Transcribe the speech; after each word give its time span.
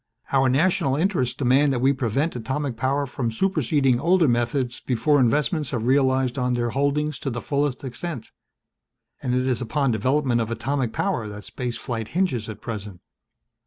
Our 0.33 0.49
national 0.49 0.95
interests 0.95 1.35
demand 1.35 1.71
that 1.73 1.79
we 1.79 1.93
prevent 1.93 2.35
atomic 2.35 2.75
power 2.75 3.05
from 3.05 3.29
superseding 3.31 3.99
older 3.99 4.27
methods 4.27 4.79
before 4.79 5.19
investments 5.19 5.69
have 5.69 5.85
realized 5.85 6.39
on 6.39 6.55
their 6.55 6.71
holdings 6.71 7.19
to 7.19 7.29
the 7.29 7.39
fullest 7.39 7.83
extent. 7.83 8.31
And 9.21 9.35
it 9.35 9.45
is 9.45 9.61
upon 9.61 9.91
development 9.91 10.41
of 10.41 10.49
atomic 10.49 10.91
power 10.91 11.27
that 11.27 11.45
space 11.45 11.77
flight 11.77 12.07
hinges 12.17 12.49
at 12.49 12.61
present." 12.61 13.01